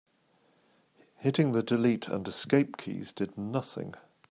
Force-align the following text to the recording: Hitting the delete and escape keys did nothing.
Hitting 1.19 1.51
the 1.51 1.61
delete 1.61 2.07
and 2.07 2.27
escape 2.27 2.77
keys 2.77 3.13
did 3.13 3.37
nothing. 3.37 3.93